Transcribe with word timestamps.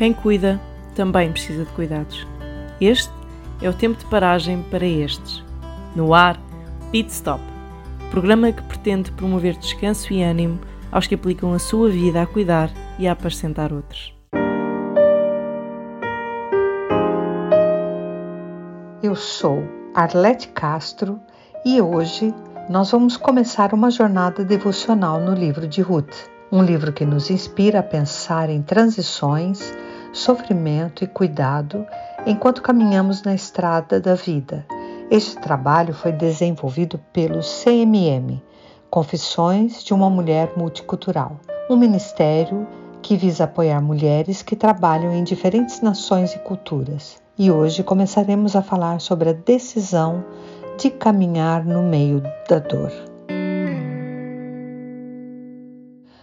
Quem 0.00 0.14
cuida 0.14 0.58
também 0.94 1.30
precisa 1.30 1.62
de 1.62 1.70
cuidados. 1.72 2.26
Este 2.80 3.12
é 3.60 3.68
o 3.68 3.74
tempo 3.74 3.98
de 3.98 4.06
paragem 4.06 4.62
para 4.70 4.86
estes. 4.86 5.44
No 5.94 6.14
ar, 6.14 6.40
Pit 6.90 7.12
Stop, 7.12 7.44
programa 8.10 8.50
que 8.50 8.62
pretende 8.62 9.12
promover 9.12 9.58
descanso 9.58 10.10
e 10.10 10.22
ânimo 10.22 10.58
aos 10.90 11.06
que 11.06 11.14
aplicam 11.14 11.52
a 11.52 11.58
sua 11.58 11.90
vida 11.90 12.22
a 12.22 12.26
cuidar 12.26 12.70
e 12.98 13.06
a 13.06 13.12
apacentar 13.12 13.74
outros. 13.74 14.14
Eu 19.02 19.14
sou 19.14 19.62
Arlete 19.94 20.48
Castro 20.48 21.20
e 21.62 21.78
hoje 21.78 22.34
nós 22.70 22.90
vamos 22.90 23.18
começar 23.18 23.74
uma 23.74 23.90
jornada 23.90 24.46
devocional 24.46 25.20
no 25.20 25.34
livro 25.34 25.68
de 25.68 25.82
Ruth, 25.82 26.30
um 26.50 26.62
livro 26.62 26.90
que 26.90 27.04
nos 27.04 27.28
inspira 27.30 27.80
a 27.80 27.82
pensar 27.82 28.48
em 28.48 28.62
transições, 28.62 29.74
sofrimento 30.12 31.04
e 31.04 31.06
cuidado 31.06 31.86
enquanto 32.26 32.62
caminhamos 32.62 33.22
na 33.22 33.34
estrada 33.34 34.00
da 34.00 34.14
vida. 34.14 34.66
Este 35.10 35.36
trabalho 35.38 35.94
foi 35.94 36.12
desenvolvido 36.12 36.98
pelo 37.12 37.40
CMM, 37.40 38.42
Confissões 38.88 39.82
de 39.84 39.94
uma 39.94 40.10
Mulher 40.10 40.52
Multicultural, 40.56 41.38
um 41.68 41.76
ministério 41.76 42.66
que 43.02 43.16
visa 43.16 43.44
apoiar 43.44 43.80
mulheres 43.80 44.42
que 44.42 44.56
trabalham 44.56 45.12
em 45.12 45.24
diferentes 45.24 45.80
nações 45.80 46.34
e 46.34 46.38
culturas. 46.38 47.20
E 47.38 47.50
hoje 47.50 47.82
começaremos 47.82 48.54
a 48.54 48.62
falar 48.62 49.00
sobre 49.00 49.30
a 49.30 49.32
decisão 49.32 50.24
de 50.76 50.90
caminhar 50.90 51.64
no 51.64 51.82
meio 51.82 52.22
da 52.48 52.58
dor. 52.58 53.09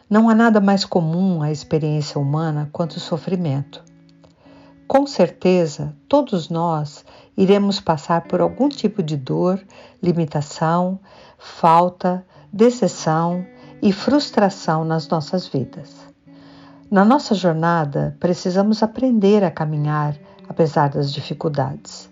Não 0.09 0.29
há 0.29 0.35
nada 0.35 0.61
mais 0.61 0.85
comum 0.85 1.41
à 1.41 1.51
experiência 1.51 2.19
humana 2.19 2.69
quanto 2.71 2.93
o 2.93 2.99
sofrimento. 2.99 3.83
Com 4.87 5.05
certeza, 5.05 5.93
todos 6.07 6.47
nós 6.47 7.03
iremos 7.35 7.81
passar 7.81 8.21
por 8.21 8.39
algum 8.39 8.69
tipo 8.69 9.03
de 9.03 9.17
dor, 9.17 9.61
limitação, 10.01 10.97
falta, 11.37 12.25
decepção 12.53 13.45
e 13.81 13.91
frustração 13.91 14.85
nas 14.85 15.09
nossas 15.09 15.45
vidas. 15.45 15.93
Na 16.89 17.03
nossa 17.03 17.35
jornada, 17.35 18.15
precisamos 18.17 18.81
aprender 18.81 19.43
a 19.43 19.51
caminhar 19.51 20.17
apesar 20.47 20.89
das 20.89 21.11
dificuldades. 21.11 22.09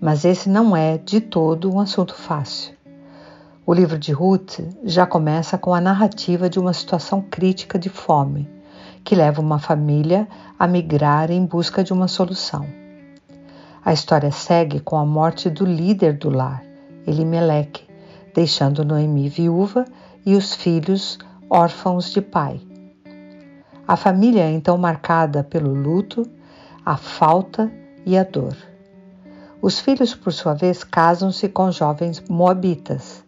Mas 0.00 0.24
esse 0.24 0.48
não 0.48 0.76
é 0.76 0.98
de 0.98 1.20
todo 1.20 1.74
um 1.74 1.80
assunto 1.80 2.14
fácil. 2.14 2.74
O 3.66 3.72
livro 3.72 3.98
de 3.98 4.12
Ruth 4.12 4.60
já 4.84 5.06
começa 5.06 5.56
com 5.56 5.72
a 5.72 5.80
narrativa 5.80 6.50
de 6.50 6.58
uma 6.58 6.74
situação 6.74 7.22
crítica 7.22 7.78
de 7.78 7.88
fome, 7.88 8.46
que 9.02 9.14
leva 9.14 9.40
uma 9.40 9.58
família 9.58 10.28
a 10.58 10.66
migrar 10.66 11.30
em 11.30 11.46
busca 11.46 11.82
de 11.82 11.90
uma 11.90 12.06
solução. 12.06 12.66
A 13.82 13.90
história 13.90 14.30
segue 14.30 14.80
com 14.80 14.98
a 14.98 15.06
morte 15.06 15.48
do 15.48 15.64
líder 15.64 16.18
do 16.18 16.28
lar, 16.28 16.62
Elimeleque, 17.06 17.88
deixando 18.34 18.84
Noemi 18.84 19.30
viúva 19.30 19.86
e 20.26 20.36
os 20.36 20.54
filhos 20.54 21.18
órfãos 21.48 22.10
de 22.10 22.20
pai. 22.20 22.60
A 23.88 23.96
família 23.96 24.42
é 24.42 24.50
então 24.50 24.76
marcada 24.76 25.42
pelo 25.42 25.72
luto, 25.72 26.28
a 26.84 26.98
falta 26.98 27.72
e 28.04 28.18
a 28.18 28.24
dor. 28.24 28.54
Os 29.62 29.80
filhos, 29.80 30.14
por 30.14 30.34
sua 30.34 30.52
vez, 30.52 30.84
casam-se 30.84 31.48
com 31.48 31.72
jovens 31.72 32.22
moabitas. 32.28 33.23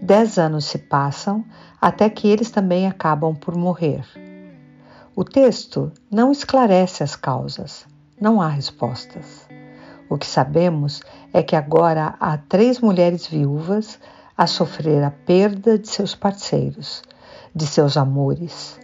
Dez 0.00 0.38
anos 0.38 0.66
se 0.66 0.78
passam 0.78 1.44
até 1.80 2.08
que 2.08 2.28
eles 2.28 2.50
também 2.50 2.86
acabam 2.86 3.34
por 3.34 3.56
morrer. 3.56 4.04
O 5.14 5.24
texto 5.24 5.90
não 6.08 6.30
esclarece 6.30 7.02
as 7.02 7.16
causas, 7.16 7.84
não 8.20 8.40
há 8.40 8.48
respostas. 8.48 9.48
O 10.08 10.16
que 10.16 10.26
sabemos 10.26 11.02
é 11.32 11.42
que 11.42 11.56
agora 11.56 12.14
há 12.20 12.38
três 12.38 12.80
mulheres 12.80 13.26
viúvas 13.26 13.98
a 14.36 14.46
sofrer 14.46 15.02
a 15.02 15.10
perda 15.10 15.76
de 15.76 15.88
seus 15.88 16.14
parceiros, 16.14 17.02
de 17.52 17.66
seus 17.66 17.96
amores, 17.96 18.78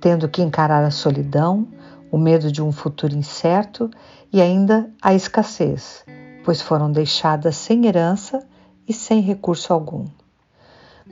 tendo 0.00 0.30
que 0.30 0.40
encarar 0.40 0.82
a 0.82 0.90
solidão, 0.90 1.68
o 2.10 2.16
medo 2.16 2.50
de 2.50 2.62
um 2.62 2.72
futuro 2.72 3.14
incerto 3.14 3.90
e 4.32 4.40
ainda 4.40 4.90
a 5.02 5.12
escassez, 5.12 6.04
pois 6.42 6.62
foram 6.62 6.90
deixadas 6.90 7.54
sem 7.54 7.84
herança 7.84 8.42
e 8.88 8.94
sem 8.94 9.20
recurso 9.20 9.70
algum. 9.70 10.06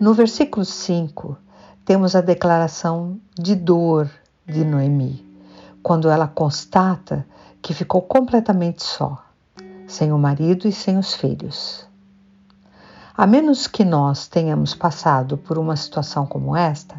No 0.01 0.15
versículo 0.15 0.65
5, 0.65 1.37
temos 1.85 2.17
a 2.17 2.23
declaração 2.23 3.21
de 3.39 3.55
dor 3.55 4.11
de 4.47 4.65
Noemi, 4.65 5.23
quando 5.83 6.09
ela 6.09 6.27
constata 6.27 7.27
que 7.61 7.75
ficou 7.75 8.01
completamente 8.01 8.83
só, 8.83 9.23
sem 9.87 10.11
o 10.11 10.19
marido 10.19 10.67
e 10.67 10.73
sem 10.73 10.97
os 10.97 11.13
filhos. 11.13 11.87
A 13.15 13.27
menos 13.27 13.67
que 13.67 13.85
nós 13.85 14.27
tenhamos 14.27 14.75
passado 14.75 15.37
por 15.37 15.59
uma 15.59 15.77
situação 15.77 16.25
como 16.25 16.57
esta, 16.57 16.97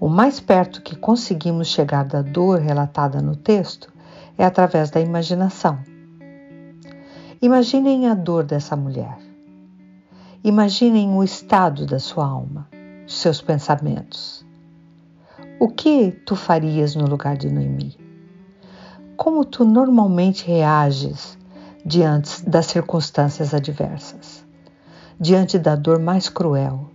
o 0.00 0.08
mais 0.08 0.40
perto 0.40 0.82
que 0.82 0.96
conseguimos 0.96 1.68
chegar 1.68 2.04
da 2.04 2.20
dor 2.20 2.58
relatada 2.58 3.22
no 3.22 3.36
texto 3.36 3.92
é 4.36 4.44
através 4.44 4.90
da 4.90 5.00
imaginação. 5.00 5.78
Imaginem 7.40 8.08
a 8.08 8.14
dor 8.14 8.42
dessa 8.42 8.74
mulher. 8.74 9.23
Imaginem 10.46 11.08
o 11.16 11.24
estado 11.24 11.86
da 11.86 11.98
sua 11.98 12.26
alma, 12.26 12.68
seus 13.06 13.40
pensamentos. 13.40 14.44
O 15.58 15.68
que 15.68 16.10
tu 16.10 16.36
farias 16.36 16.94
no 16.94 17.06
lugar 17.06 17.34
de 17.34 17.48
Noemi? 17.48 17.96
Como 19.16 19.46
tu 19.46 19.64
normalmente 19.64 20.46
reages 20.46 21.38
diante 21.82 22.46
das 22.46 22.66
circunstâncias 22.66 23.54
adversas, 23.54 24.44
diante 25.18 25.58
da 25.58 25.74
dor 25.74 25.98
mais 25.98 26.28
cruel, 26.28 26.90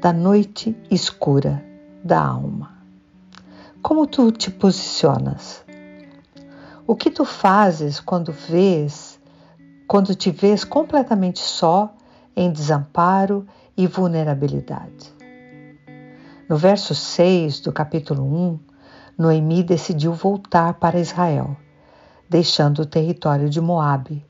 da 0.00 0.12
noite 0.12 0.76
escura 0.88 1.60
da 2.04 2.24
alma? 2.24 2.78
Como 3.82 4.06
tu 4.06 4.30
te 4.30 4.52
posicionas? 4.52 5.64
O 6.86 6.94
que 6.94 7.10
tu 7.10 7.24
fazes 7.24 7.98
quando 7.98 8.30
vês 8.30 9.20
quando 9.88 10.14
te 10.14 10.30
vês 10.30 10.64
completamente 10.64 11.40
só, 11.40 11.92
em 12.36 12.50
desamparo 12.50 13.46
e 13.76 13.86
vulnerabilidade. 13.86 15.12
No 16.48 16.56
verso 16.56 16.94
6 16.94 17.60
do 17.60 17.72
capítulo 17.72 18.22
1, 18.22 18.58
Noemi 19.16 19.62
decidiu 19.62 20.12
voltar 20.12 20.74
para 20.74 20.98
Israel, 20.98 21.56
deixando 22.28 22.80
o 22.82 22.86
território 22.86 23.48
de 23.48 23.60
Moabe, 23.60 24.24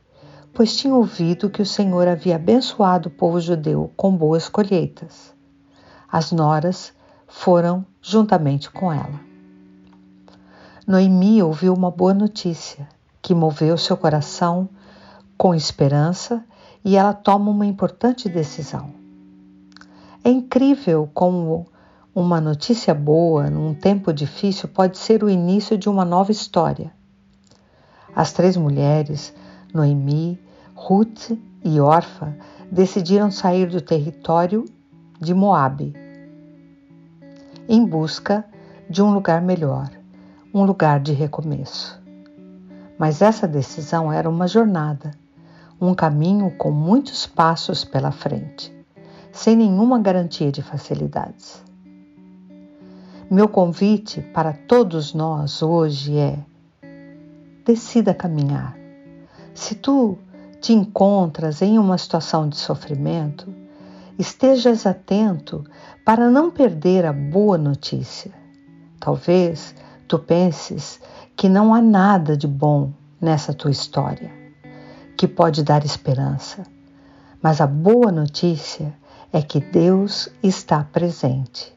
pois 0.53 0.77
tinha 0.77 0.95
ouvido 0.95 1.51
que 1.51 1.63
o 1.63 1.67
Senhor 1.67 2.07
havia 2.07 2.37
abençoado 2.37 3.09
o 3.09 3.13
povo 3.13 3.41
judeu 3.41 3.93
com 3.97 4.15
boas 4.15 4.49
colheitas. 4.49 5.35
As 6.11 6.31
noras 6.31 6.93
foram 7.27 7.87
juntamente 8.01 8.71
com 8.71 8.93
ela. 8.93 9.21
Noemi 10.87 11.43
ouviu 11.43 11.73
uma 11.73 11.91
boa 11.91 12.13
notícia 12.13 12.89
que 13.23 13.35
moveu 13.35 13.79
seu 13.79 13.97
coração 13.97 14.69
com 15.39 15.55
esperança 15.55 16.45
e 16.85 16.97
ela 16.97 17.13
toma 17.13 17.51
uma 17.51 17.67
importante 17.67 18.29
decisão. 18.29 18.91
É 20.25 20.31
incrível 20.31 21.09
como 21.13 21.67
uma 22.15 22.41
notícia 22.41 22.95
boa 22.95 23.49
num 23.49 23.75
tempo 23.75 24.13
difícil 24.13 24.69
pode 24.69 24.99
ser 24.99 25.25
o 25.25 25.31
início 25.31 25.79
de 25.79 25.89
uma 25.89 26.05
nova 26.05 26.31
história. 26.31 26.93
As 28.15 28.33
três 28.33 28.57
mulheres, 28.57 29.35
Noemi, 29.73 30.39
Ruth 30.75 31.31
e 31.65 31.81
Orfa, 31.81 32.37
decidiram 32.71 33.31
sair 33.31 33.67
do 33.67 33.81
território 33.81 34.65
de 35.21 35.33
Moabe 35.33 35.95
em 37.69 37.87
busca 37.87 38.45
de 38.91 39.03
um 39.03 39.15
lugar 39.15 39.41
melhor, 39.41 39.89
um 40.53 40.65
lugar 40.65 41.01
de 41.01 41.13
recomeço. 41.13 42.01
Mas 42.99 43.23
essa 43.23 43.49
decisão 43.49 44.13
era 44.13 44.29
uma 44.29 44.47
jornada 44.47 45.13
um 45.83 45.95
caminho 45.97 46.49
com 46.53 46.71
muitos 46.71 47.27
passos 47.27 47.85
pela 47.85 48.13
frente, 48.13 48.73
sem 49.33 49.57
nenhuma 49.57 49.99
garantia 49.99 50.53
de 50.53 50.63
facilidades. 50.63 51.61
Meu 53.29 53.49
convite 53.49 54.21
para 54.21 54.53
todos 54.53 55.13
nós 55.13 55.61
hoje 55.61 56.17
é: 56.17 56.39
decida 57.67 58.15
caminhar. 58.15 58.77
Se 59.55 59.75
tu 59.75 60.17
te 60.61 60.73
encontras 60.73 61.61
em 61.61 61.77
uma 61.81 61.99
situação 61.99 62.49
de 62.49 62.57
sofrimento, 62.57 63.53
estejas 64.17 64.87
atento 64.87 65.65
para 66.05 66.31
não 66.31 66.49
perder 66.49 67.05
a 67.05 67.13
boa 67.13 67.59
notícia. 67.59 68.31
Talvez 69.01 69.75
tu 70.07 70.17
penses 70.17 71.01
que 71.35 71.49
não 71.49 71.75
há 71.75 71.83
nada 71.83 72.37
de 72.37 72.47
bom 72.47 72.93
nessa 73.21 73.53
tua 73.53 73.73
história 73.73 74.42
que 75.23 75.29
pode 75.29 75.63
dar 75.63 75.85
esperança. 75.85 76.65
Mas 77.41 77.61
a 77.61 77.67
boa 77.69 78.11
notícia 78.11 78.93
é 79.33 79.41
que 79.41 79.61
Deus 79.61 80.29
está 80.43 80.83
presente 80.83 81.73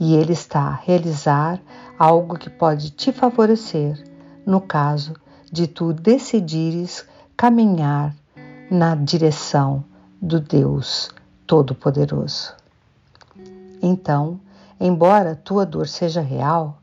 e 0.00 0.16
Ele 0.16 0.32
está 0.32 0.62
a 0.62 0.74
realizar 0.74 1.60
algo 1.96 2.36
que 2.36 2.50
pode 2.50 2.90
te 2.90 3.12
favorecer 3.12 4.02
no 4.44 4.60
caso 4.60 5.14
de 5.44 5.68
tu 5.68 5.92
decidires 5.92 7.06
caminhar 7.36 8.16
na 8.68 8.96
direção 8.96 9.84
do 10.20 10.40
Deus 10.40 11.08
Todo-Poderoso. 11.46 12.52
Então, 13.80 14.40
embora 14.80 15.36
tua 15.36 15.64
dor 15.64 15.86
seja 15.86 16.20
real, 16.20 16.82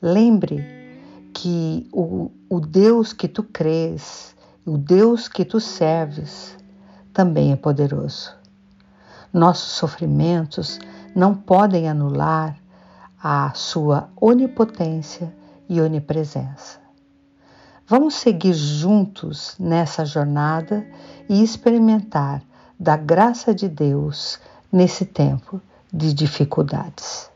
lembre 0.00 0.64
que 1.34 1.88
o, 1.92 2.30
o 2.48 2.60
Deus 2.60 3.12
que 3.12 3.26
tu 3.26 3.42
crês, 3.42 4.35
o 4.66 4.76
Deus 4.76 5.28
que 5.28 5.44
tu 5.44 5.60
serves, 5.60 6.56
também 7.12 7.52
é 7.52 7.56
poderoso. 7.56 8.34
Nossos 9.32 9.70
sofrimentos 9.74 10.80
não 11.14 11.36
podem 11.36 11.88
anular 11.88 12.58
a 13.22 13.52
sua 13.54 14.08
onipotência 14.20 15.32
e 15.68 15.80
onipresença. 15.80 16.80
Vamos 17.86 18.16
seguir 18.16 18.54
juntos 18.54 19.54
nessa 19.56 20.04
jornada 20.04 20.84
e 21.28 21.44
experimentar 21.44 22.42
da 22.78 22.96
graça 22.96 23.54
de 23.54 23.68
Deus 23.68 24.40
nesse 24.72 25.04
tempo 25.04 25.62
de 25.92 26.12
dificuldades. 26.12 27.30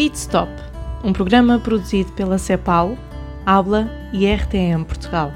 Pit 0.00 0.16
Stop, 0.16 0.50
um 1.04 1.12
programa 1.12 1.58
produzido 1.58 2.10
pela 2.12 2.38
CEPAL, 2.38 2.96
Habla 3.44 3.90
e 4.14 4.26
RTM 4.26 4.82
Portugal. 4.82 5.30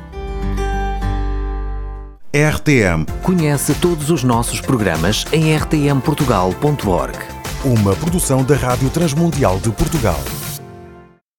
RTM. 2.33 3.05
Conhece 3.23 3.75
todos 3.75 4.09
os 4.09 4.25
nossos 4.25 4.63
programas 4.63 5.27
em 5.35 5.55
rtmportugal.org. 5.55 7.19
Uma 7.63 7.95
produção 7.95 8.43
da 8.43 8.57
Rádio 8.57 8.89
Transmundial 8.89 9.59
de 9.59 9.71
Portugal. 9.71 10.19